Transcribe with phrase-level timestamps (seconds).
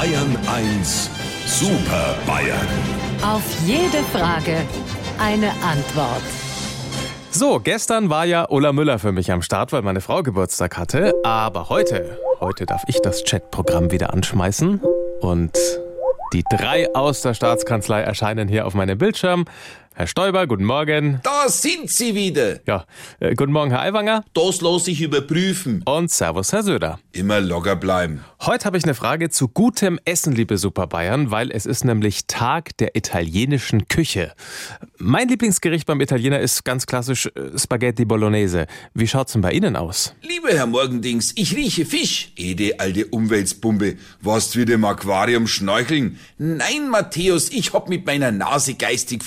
[0.00, 1.10] Bayern 1
[1.44, 2.66] Super Bayern.
[3.22, 4.56] Auf jede Frage
[5.18, 6.22] eine Antwort.
[7.30, 11.12] So, gestern war ja Ulla Müller für mich am Start, weil meine Frau Geburtstag hatte.
[11.22, 14.80] Aber heute, heute darf ich das Chatprogramm wieder anschmeißen.
[15.20, 15.58] Und
[16.32, 19.44] die drei aus der Staatskanzlei erscheinen hier auf meinem Bildschirm.
[20.00, 21.20] Herr Stoiber, guten Morgen.
[21.24, 22.60] Da sind Sie wieder.
[22.66, 22.86] Ja,
[23.18, 24.24] äh, guten Morgen, Herr Aiwanger.
[24.32, 25.82] Das lass ich überprüfen.
[25.84, 26.98] Und Servus, Herr Söder.
[27.12, 28.24] Immer locker bleiben.
[28.40, 32.26] Heute habe ich eine Frage zu gutem Essen, liebe Super Bayern, weil es ist nämlich
[32.26, 34.32] Tag der italienischen Küche.
[34.96, 38.68] Mein Lieblingsgericht beim Italiener ist ganz klassisch äh, Spaghetti Bolognese.
[38.94, 40.14] Wie schaut's denn bei Ihnen aus?
[40.22, 42.32] Lieber Herr Morgendings, ich rieche Fisch.
[42.36, 43.98] Ede alte Umweltspumpe.
[44.22, 46.18] Warst wieder im Aquarium schnorcheln?
[46.38, 49.22] Nein, Matthäus, ich hab mit meiner Nase geistig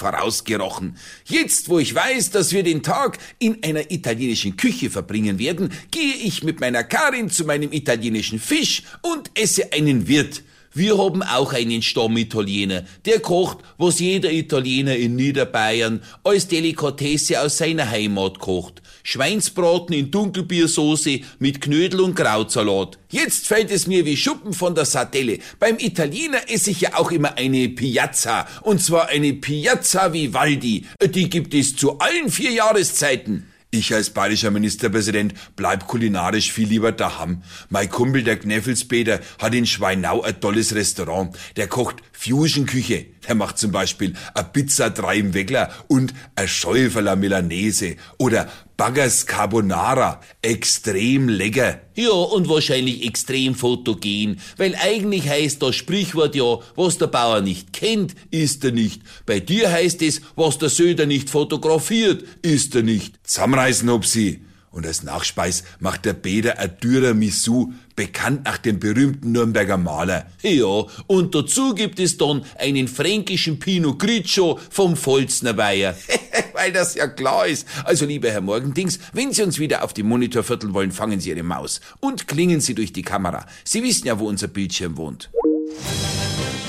[0.63, 0.95] vorausgerochen.
[1.25, 6.15] Jetzt, wo ich weiß, dass wir den Tag in einer italienischen Küche verbringen werden, gehe
[6.15, 10.43] ich mit meiner Karin zu meinem italienischen Fisch und esse einen Wirt.
[10.75, 17.59] Wir haben auch einen Stammitaliener, der kocht, was jeder Italiener in Niederbayern als Delikatesse aus
[17.59, 18.81] seiner Heimat kocht.
[19.03, 22.97] Schweinsbraten in Dunkelbiersoße mit Knödel und Krautsalat.
[23.11, 25.37] Jetzt fällt es mir wie Schuppen von der Sardelle.
[25.59, 28.47] Beim Italiener esse ich ja auch immer eine Piazza.
[28.61, 30.85] Und zwar eine Piazza Vivaldi.
[31.03, 33.52] Die gibt es zu allen vier Jahreszeiten.
[33.75, 37.41] Ich als bayerischer Ministerpräsident bleib kulinarisch viel lieber daheim.
[37.69, 41.35] Mein Kumpel, der Kneffelspeter, hat in Schweinau ein tolles Restaurant.
[41.55, 43.07] Der kocht Fusion-Küche.
[43.27, 49.25] Der macht zum Beispiel a Pizza drei im Weckler und a Schäuferler Milanese oder Baggers
[49.25, 50.19] Carbonara.
[50.41, 51.79] Extrem lecker.
[51.95, 57.71] Ja, und wahrscheinlich extrem fotogen, weil eigentlich heißt das Sprichwort ja, was der Bauer nicht
[57.71, 59.01] kennt, ist er nicht.
[59.25, 63.15] Bei dir heißt es, was der Söder nicht fotografiert, ist er nicht.
[63.23, 64.41] Zusammenreißen, ob sie.
[64.73, 70.25] Und als Nachspeis macht der Bäder ein Tiramisu, bekannt nach dem berühmten Nürnberger Maler.
[70.41, 75.95] Ja, und dazu gibt es dann einen fränkischen Pinot Grigio vom Volzner Weiher.
[76.53, 77.67] Weil das ja klar ist.
[77.83, 81.29] Also, lieber Herr Morgendings, wenn Sie uns wieder auf die Monitor vierteln wollen, fangen Sie
[81.29, 83.45] Ihre Maus und klingen Sie durch die Kamera.
[83.63, 85.29] Sie wissen ja, wo unser Bildschirm wohnt.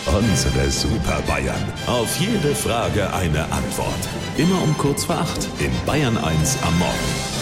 [0.06, 1.72] Unsere Super Bayern.
[1.86, 3.94] Auf jede Frage eine Antwort.
[4.36, 7.33] Immer um kurz vor acht in Bayern 1 am Morgen.